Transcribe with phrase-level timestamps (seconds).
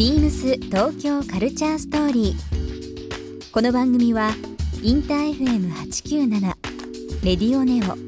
[0.00, 3.52] ビームス東京カルチャーストーリー。
[3.52, 4.30] この番組は
[4.82, 6.40] インター FM897
[7.22, 7.98] レディオネオ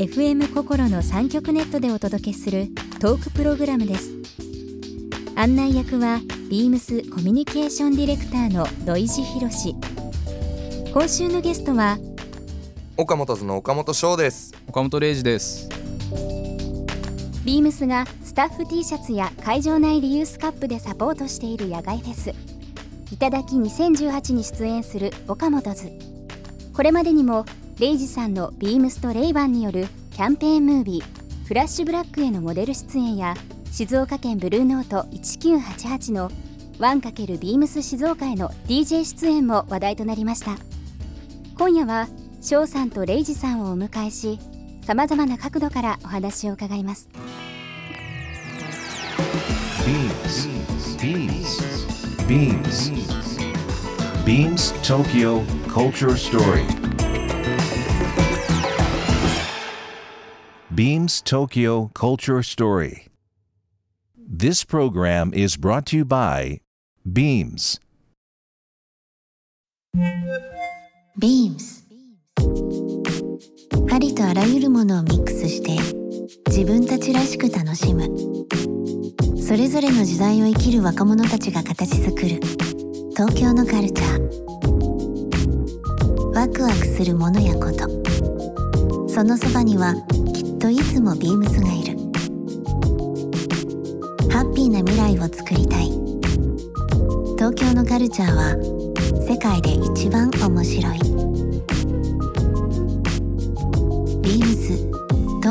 [0.00, 2.68] FM 心の三極ネットでお届けする
[3.00, 4.12] トークプログラムです。
[5.34, 9.74] 案内役はビームスコミュニケーションディレクターの土井博志。
[10.92, 11.98] 今週のゲストは
[12.96, 15.68] 岡本図の岡本翔です岡本零士です
[17.44, 22.32] ビームスがスタッフ T シャツや会場内リユースカップでサポートしている野外フェス。
[23.12, 25.90] いただき2018に出演する岡本図。
[26.72, 27.44] これまでにも
[27.80, 33.34] レイジさんのビームスとレイバンによるキャンペーンムービーフラッシュブラックへのモデル出演や
[33.72, 36.30] 静岡県ブルーノート1988の
[36.78, 40.56] 1× ビームス静岡への DJ 出演も話題となりました。
[41.58, 42.06] 今夜は
[42.40, 44.38] 翔さんとレイジさんをお迎えし
[44.84, 47.08] さまざまな角度からお話を伺います。
[49.91, 51.57] Beams.
[52.27, 53.37] Beams.
[54.25, 56.65] Beams Tokyo Culture Story.
[60.73, 63.07] Beams Tokyo Culture Story.
[64.17, 66.59] This program is brought to you by
[67.05, 67.79] Beams.
[71.17, 71.83] Beams
[73.91, 76.00] ありとあらゆるものをミックスして
[76.48, 78.08] 自分たちらしく楽しむ。
[79.40, 82.40] それぞれの時代を生きる若者たちが形作る。
[83.16, 84.22] 東京のカルチャー。
[86.34, 87.88] ワクワクするものやこと。
[89.08, 89.94] そのそばには
[90.34, 91.96] きっといつもビームスがいる。
[94.30, 95.90] ハッピーな未来をつくりたい。
[97.36, 98.56] 東京のカルチャーは
[99.28, 101.41] 世界で一番面白い。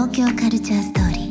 [0.04, 1.22] 東京カルチャーストーリー。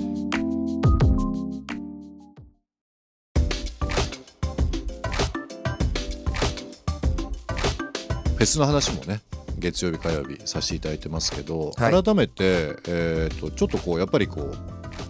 [8.37, 9.23] フェスの話もね
[9.59, 12.03] 月曜日火曜日させていただいてますけど、はい。
[12.03, 14.55] 改めて、えー、とちょっとこうやっぱりこうフ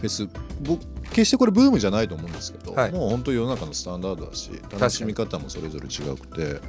[0.06, 0.26] ェス
[0.62, 2.92] 僕決してこれブームじゃないと思うんですけど、はい。
[2.92, 6.62] もう本当世の中のスタンダードだし楽しみ方もそれぞれ違くて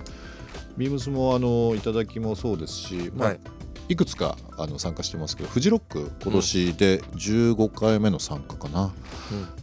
[0.75, 3.39] ビームスもあの頂きもそうですし、まあはい
[3.91, 8.93] い、くつかあの参加してますけどフジロック今年で15回目の参加かな、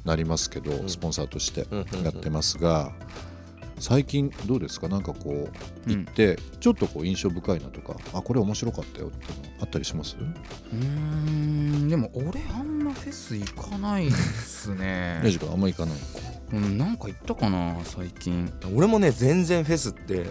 [0.04, 2.04] なりますけど、スポンサーとしてうんうんうん。
[2.04, 2.92] やってますが、
[3.78, 4.88] 最近どうですか？
[4.88, 5.48] なんかこ
[5.86, 10.16] う行ってちょっとこう印象深いなとか、あこれ面白かったよっていうのあったりします？
[10.16, 15.20] うーんでも俺あんまフェス行かないっすね。
[15.22, 15.96] レイジ君あんま行かない。
[16.54, 18.52] うんなんか行ったかな最近。
[18.74, 20.26] 俺もね全然フェスって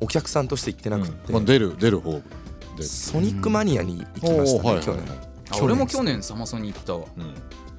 [0.00, 2.22] お客さんとして行ってなくて、まあ、出る出る方
[2.78, 5.04] で、ソニックマニアに行きましたね、おーはい去年。
[5.50, 6.96] あ俺も去年サマソニ行った。
[6.96, 7.06] わ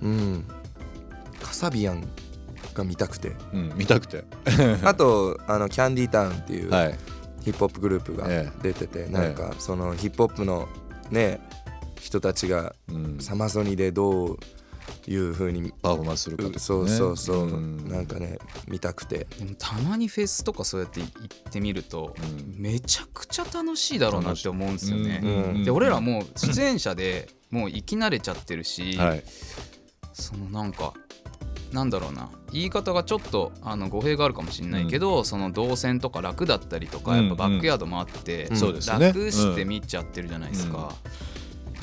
[0.02, 0.08] うん。
[0.08, 0.46] うん。
[1.42, 2.08] カサビアン
[2.74, 3.36] が見たくて。
[3.54, 4.24] うん、見たくて、
[4.84, 6.98] あとあのキャンディータウンっていうはい、
[7.42, 10.68] ヒップホップグループがえ出てて、なんかそのヒップホップの
[11.12, 11.40] ね
[12.00, 14.40] 人たちがうん、サマソニでどう
[15.08, 17.90] いう風にパフォーマンスするかですそうねそうそう、ん。
[17.90, 19.28] なんかね見たくて。
[19.38, 22.62] でもたまにフェスとかそうやって行ってみると、うん。
[22.62, 25.64] めちゃくちゃ楽しいだろうなって思うんですよね、うん。
[25.64, 29.24] で俺らもう出演者でもう生き慣れちゃってるし、はい、
[30.14, 30.94] そのなんか
[31.72, 32.30] なんだろうな。
[32.52, 38.58] 言い方がちょっとあの語弊があるかもしれないけど、その動線とか楽だったりとかうんやっぱバックヤードもあって、うん。
[38.58, 39.08] そうですよね。
[39.08, 40.92] 楽して見ちゃってるじゃないですか、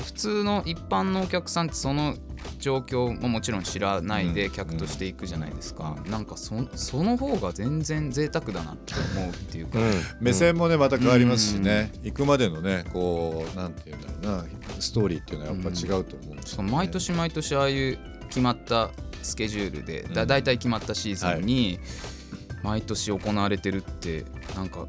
[0.03, 2.15] 普通の一般のお客さんってその
[2.59, 4.51] 状況ももちろん知らないでうん。
[4.51, 9.79] 客としていくじゃないですか、なんかそその方が全然贅沢だなって思うっていうか、
[10.19, 14.45] 目線もねまた変わりますしね、行くまでのねこうなんていうんだろうな
[14.79, 17.99] ストーリーっていうのはやっぱ違うと思うんですよね、その毎年毎年ああいう
[18.29, 18.89] 決まった
[19.21, 21.79] スケジュールでだ大体決まったシーズンに
[22.63, 24.25] 毎年行われてるって
[24.55, 24.87] なんか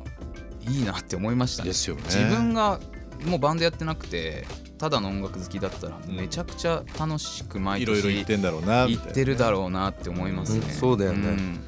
[0.62, 1.68] いいなって思いましたね。
[1.68, 2.02] ですよね。
[2.06, 2.80] 自分が
[3.24, 4.46] もうバンドやってなくて
[4.78, 10.60] ただの音楽好きだったらめちゃくちゃ楽しく毎いろいろ言っ年てんだろうなみたいな行ってるだろうなって思いますね。
[10.66, 11.30] うんそうだよね。
[11.30, 11.60] ん。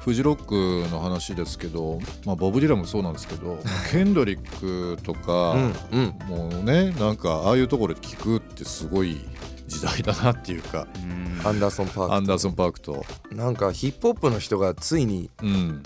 [0.00, 3.58] フジロックの話ですけど、まあ、ボブ・ディランもそうなんですけど
[3.90, 6.14] ケンドリックとか、うんうん。
[6.28, 9.18] もうねなんかああいうところで聞くってすごい
[9.66, 10.86] 時代だなっていうか。
[11.02, 11.46] うん。
[11.46, 15.82] アンダーソン・パーアンダーソン・パークと、クなんかヒップホップの人がついにうん、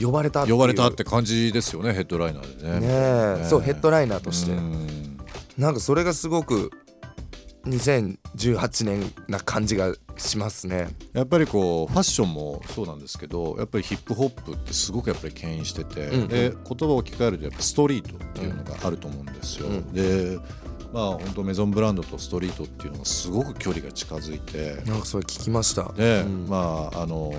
[0.00, 0.54] 呼ばれたっていう。
[0.54, 2.80] 呼ばれたって感じですよねヘッドライナーでね。
[2.80, 3.42] ねえ。
[3.42, 4.52] ねそうヘッドライナーとして。
[4.52, 5.13] うん
[5.58, 6.70] なんかそれがすごく
[7.66, 10.88] 2018年な感じがしますね。
[11.12, 16.28] やっぱりこうファッションもそうなんですけどやっぱりヒップホップってすごくやっぱり牽引してて、うんうん。
[16.28, 19.68] で言葉を置き換えるとやっぱストリートっていうのがあると思うんですよ。
[19.68, 19.92] うん。
[19.92, 20.38] で
[20.92, 25.90] まあ本当メゾンブランドとストリートっていうのがすごく距離が近づいてなんかそれ聞きました。
[25.94, 26.46] で、うん。
[26.48, 27.32] まああの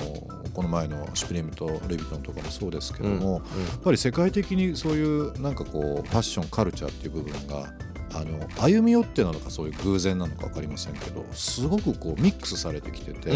[0.54, 3.68] この前のシュプリームとレビトンとかもそうですけども、うんうん。
[3.68, 7.72] やっぱり世界的にそういうなんかこうファッションカルチャーっていう部分が
[8.16, 13.32] あの歩み寄ってなのかそういう偶然なのか分かりませんけどすごくこうミックスされてきてて、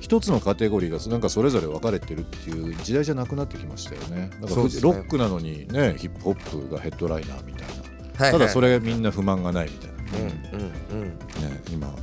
[0.00, 4.30] 一つのカテゴリーがなんかそれぞれ分かれてるっていう時代じゃなくなってきましたよね。
[4.40, 11.94] だからロックなのにねヒップホップがヘッドライナーみたいな、はいただそれれみんな不満がないみたいな、ね、今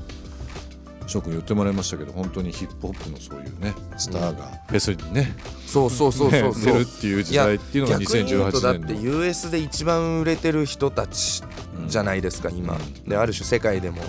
[1.07, 6.53] 翔くん言ってもらいましたけど本当にヒップホップのそういうねスターがフェスにね,、そうそうそうそう。
[6.53, 11.43] そうね出るっていう時代っていうのが逆に言うとだ2018って US で一番売れてる人たち
[11.87, 12.75] じゃないですか、今。
[12.75, 13.09] うん。
[13.09, 14.01] である種世界でも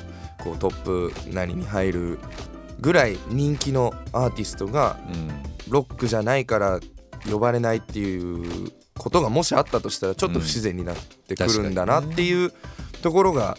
[0.43, 2.19] こうトップ何に入る
[2.81, 5.49] ぐらい人気のアーティストがうん。
[5.69, 6.81] ロックじゃないから
[7.31, 12.53] 呼ばれないっていうことがもしあったとしたらちょっと不自然になってくるんだなっていう
[13.03, 13.57] ところが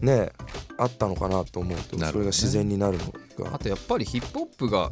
[0.00, 0.32] ね
[0.80, 3.54] あったのかなと思うとそれが自然になるのが。
[3.54, 4.90] あとやっぱりヒップホップが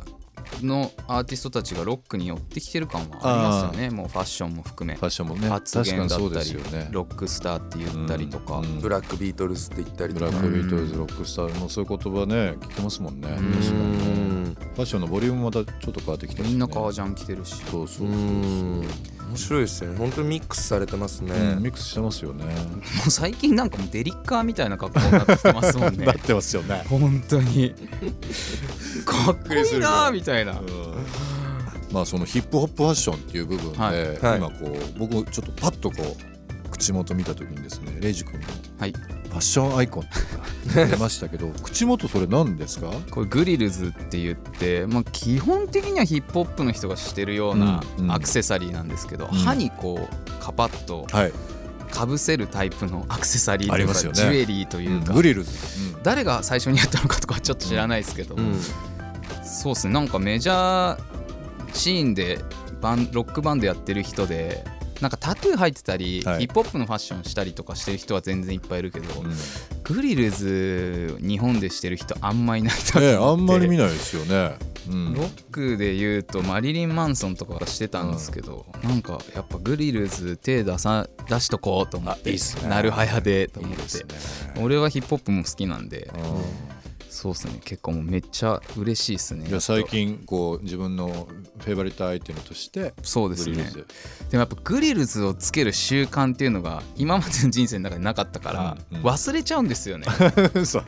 [0.62, 3.90] のアーティストたちがロックに寄ってきてる感はありますよね。
[3.90, 4.96] もうファッションも含め。
[4.96, 5.49] ファッションもね。
[5.49, 6.88] 発言だったり、ね。
[6.90, 8.64] ロックスターって言ったりとか、うん。
[8.64, 10.26] うんブラックビートルズって言ったりとか。
[10.26, 13.29] ブラックビートルズロックスターもそういう言葉ね聞きますもんね。
[13.29, 16.58] 確かにファッションのボリュームもまたちょっと変わってきたし、ね、みん。
[16.58, 17.56] な革ジャン着てるし。
[17.70, 18.08] そうそうそうそう。
[18.08, 19.98] うん面白いですよね。
[19.98, 22.44] 本当にミックスされてますね、うんミックスしてますよね。
[22.44, 22.50] も
[23.06, 26.06] う最近なんかもうデリッカーみたいな格好になってきてますもんね。
[26.06, 26.84] なってますよね。
[26.88, 27.75] 本当に。
[29.04, 30.60] かっこいいなーみたいな。
[31.92, 34.19] まあそのヒップホップファッションっていう部分で、はい。
[34.19, 34.38] はい。
[34.38, 36.16] 今こう僕ちょっとパッとこ
[36.66, 38.46] う口元見た時にですねレイジ君の
[38.78, 38.92] はい。
[38.92, 40.38] ファッションアイコンっていうか
[40.75, 42.91] 出ましたけど 口元それ何ですか？
[43.11, 48.12] これグリルズって言って、まあ、基本的にはヒップホップの人がしてるようなうんうん。
[48.12, 49.29] アクセサリーなんですけど、ん。
[49.29, 51.32] 歯にこうカパッとはい、
[51.91, 55.50] かぶせるタイプのアクセサリーとかジュエリーというか、グリルズ、
[56.03, 58.55] 誰が最初にやったのかとかはちょっと知らないですけど、うん。
[59.44, 59.93] そうですね。
[59.94, 60.99] なんかメジャー
[61.73, 62.38] シーンで
[62.81, 64.65] バンロックバンドやってる人で
[65.00, 66.40] なんかタトゥー入ってたり、はい。
[66.40, 69.32] ヒップホップのファッションしたりとかしてる人は全然いっぱいいるけど、うん。
[69.84, 74.56] グリルズ日本でしてる人あんまいないなと思って、ねあんまり見ないですよね、
[74.90, 75.14] うん。
[75.14, 82.68] ロックで言うとマリリン・マンソンとかはしてたんですけど、なんかやっぱグリルズ手出さ出しとこうと思ってあいいっすね。
[82.68, 83.98] なるはやでと思って。
[83.98, 84.04] ね。
[84.60, 86.10] 俺はヒップホップも好きなんで。
[86.14, 86.18] う
[86.74, 86.77] ん
[87.19, 87.61] そうですね。
[87.65, 89.49] 結構もうめっちゃ嬉しいですね。
[89.49, 91.26] いや最近こう自分の
[91.59, 93.56] フェイバリットアイテムとしてそうですね。
[94.31, 99.03] でもやっぱグリルズをつける習慣っていうのが今までの人生の中でなかったからうんうん。
[99.03, 100.06] 忘れちゃうんですよね、
[100.65, 100.85] そうう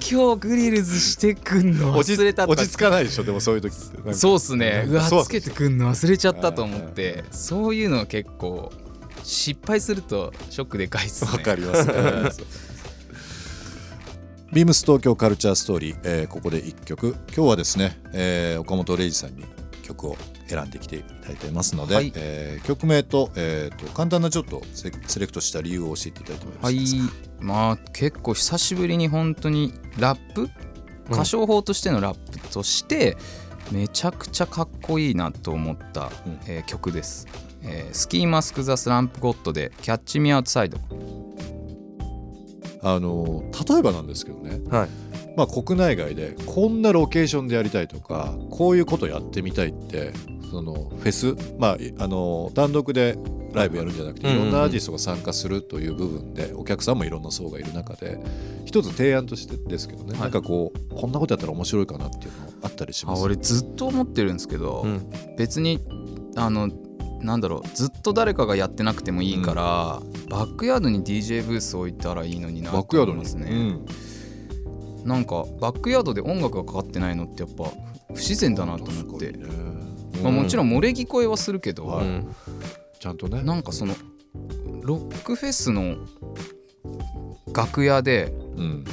[0.00, 3.72] 今日グリルズしてくんの落ち忘れた落ち着かないでしょでもそういう時
[4.14, 4.84] そうっすね。
[4.88, 7.22] うわつけてくんの忘れちゃったと思って。
[7.30, 8.72] そういうのは結構
[9.22, 11.30] 失敗するとショックでかいっすね。
[11.30, 11.92] わかりますね
[14.52, 17.16] ビームス東京カルチャーストーリー、えーここで1曲。
[17.34, 19.46] 今日はですね、えー岡本零士さんに
[19.82, 20.16] 曲を
[20.46, 22.12] 選んできていただいてますので、はい。
[22.14, 30.50] えー曲名と,、えーと簡単なちょっとセセレクトした理由を教えていただいてもよろはいしいですか、まあ結構久しぶりに本当にラップ？
[31.10, 33.16] 歌唱法としてのラップとして
[33.70, 36.38] めちゃくちゃかっこいいなと思った、うん。
[36.46, 37.26] えー曲です、
[37.62, 40.76] えースキーマスク・ザ・スランプ・ゴッドで「キャッチ・ミ・アウトサイド
[42.82, 44.88] あの例えばなんですけどね、はい。
[45.36, 50.12] まあ、国内外でこんなロケーションでやりたいとかこういうことやってみたいって
[50.50, 53.16] そのフェス、まあ、あの単独で
[53.54, 58.18] ライブやるんじゃなくてうんいろんなアーティストが参加するという部分でお客さんもいろんな層がいる中で
[58.66, 60.20] 一つ提案としてですけどね、はい。
[60.20, 63.20] なんかこうこんなことやったら面白いかなっていうのあったりします？
[63.20, 65.10] あ俺ずっと思ってるんですけど、うん。
[65.38, 65.80] 別に
[66.36, 66.68] あの
[67.22, 73.24] なんだろうずっと誰かがやってなくてもいいから、バックヤードに DJ ブース置いたらいいのになバックヤードに。
[73.24, 73.84] と思いますね、
[75.04, 75.08] うん。
[75.08, 77.64] なんかバックヤードで音楽がかかってないのってやっぱ
[78.08, 80.22] 不自然だなと思って、確かにね。
[80.22, 82.06] まあ、もちろうん漏れ聞こえはするけど、はい。
[82.06, 82.34] うん
[82.98, 83.42] ちゃんとね。
[83.42, 83.96] なんかその
[84.82, 85.96] ロックフェスの
[87.52, 88.84] 楽屋でうん。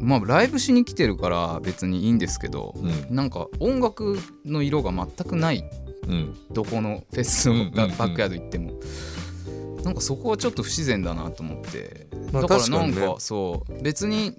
[0.00, 3.14] まあライブしに来てるから別にいいんですけどうん。
[3.14, 5.89] なんか音楽の色が全くないうん
[6.50, 8.80] どこのフェスのバックヤード行っても、
[9.84, 13.82] なんかそこはちょっと不自然だなと思って、まあだからなんかねそう。
[13.82, 14.36] 別に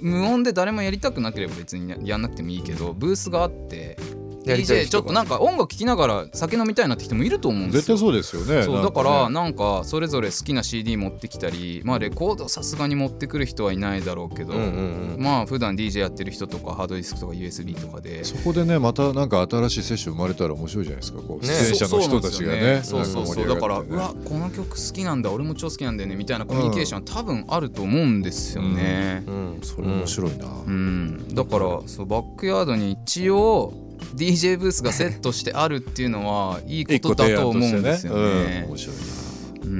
[0.00, 3.98] 無音で誰もやりたくなければ別にやんなくてもいいけどブースがあって
[4.44, 7.80] DJ ちょっとなんか音楽聴きながら酒飲みたいなって人もいると思うんですよ。
[7.80, 8.62] 絶対そうですよね。
[8.62, 15.22] そうだからねなんかそれぞれ好きな CD 持ってきたりまあレコードさすがに持ってくる人はいないだろうけど、うんうんうん。
[15.22, 18.24] まあ普段 DJ やってる人とかハードディスクとか USB とかで。
[18.24, 21.20] そこでねまたなんか新しいセッション生まれたら面白いじゃないですか。
[21.22, 21.52] こうね。
[21.52, 22.80] 出演者の人たちがね。
[22.84, 25.30] そうそうそうだからうわこの曲好きなんだ。
[25.30, 29.22] 俺も超好きなんだよねみたいなコミュニケーションは多分あると思うんですよね。
[29.26, 29.60] うん。
[29.62, 33.72] それ面白いな、うん、だからそうバックヤードに一応
[34.14, 38.18] DJ ブースがセットしてあるっていうのは いいことだと思うんですよう。
[38.18, 38.64] ん、ね。
[38.68, 39.02] 面白いな。
[39.64, 39.70] うん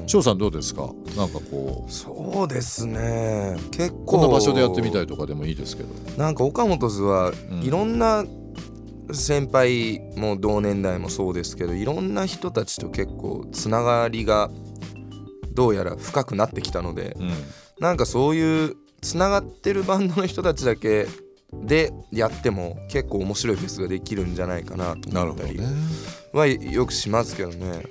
[0.00, 0.08] うん。
[0.08, 0.90] 翔さんどうですか？
[1.16, 1.92] なんかこう。
[1.92, 3.56] そうですね。
[3.70, 3.96] 結構。
[4.06, 5.88] こんな場所でやってみたいとかでもいいですけど。
[6.16, 7.62] なんか岡本図はうん。
[7.62, 8.24] いろんな
[9.12, 14.50] 先輩も同年代もそうですけどいろんな人たちと結構つながりが
[15.52, 17.30] どうやら深くなってきたのでうん。
[17.80, 21.08] なんかそういうつながってるバンドの人たちだけ
[21.52, 25.76] でやっても結構面白いフェスができるんじゃないかなとなる思ったりほどね
[26.32, 27.82] はよくしますけどね。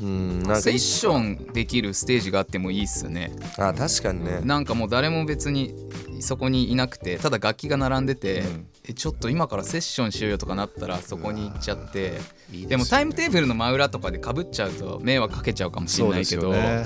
[0.00, 3.32] うんなんかセッションできるステージがあってもいいっすよね。
[3.56, 4.40] あ確かにね。
[4.42, 5.74] なんかもう誰も別に
[6.20, 12.18] そこにいなくてただ楽器が並んでて、うんえちょっと今からセッションしようよとかなったらそこに行っちゃって
[12.66, 16.84] でもタイムテーブルの真裏とかでかぶっちゃうと迷惑かけちゃうかもしれないけど、ね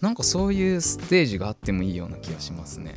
[0.00, 2.96] なんかそういうステージがあってもいいような気がしますね。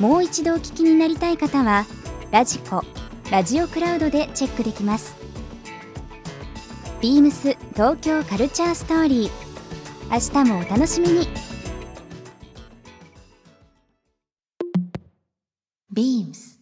[0.00, 1.86] もう一度お聞きになりたい方は
[2.30, 2.82] ラジコ
[3.30, 5.16] ラジオクラウドでチェックできます
[7.00, 9.30] ビームス東京カルチャーストーリー
[10.10, 11.28] 明日もお楽しみに
[15.92, 16.58] ビームス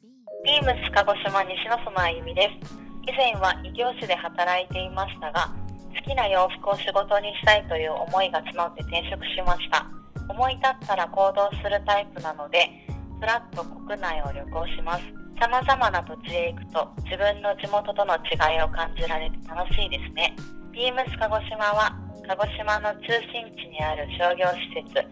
[0.46, 2.72] ビームス鹿児島西野園あゆみです。
[3.02, 5.52] 以前は異業種で働いていましたが、
[5.92, 9.90] 好きな洋服を仕事にしたいという思いが募って転職しました。
[10.28, 12.85] 思い立ったら行動するタイプなので、
[13.20, 15.04] ふらっと国内を旅行します。
[15.38, 20.35] 様々な土地へ行くと自分の地元との違いを感じられて楽しいですね。
[20.73, 21.94] ビームス鹿児島は
[22.26, 25.06] 鹿児島の中心地にある商業施設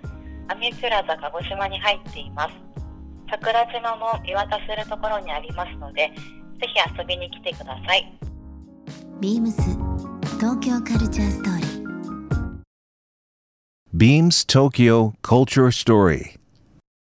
[0.48, 2.54] アミュプラザ鹿児島に入っています。
[3.30, 6.10] 桜島も見渡せるところにありますので、
[6.60, 8.12] ぜひ遊びに来てください。
[9.20, 9.62] ビームス
[10.36, 11.84] 東京カルチャーストーリー
[13.94, 16.38] Beams Tokyo Culture Story.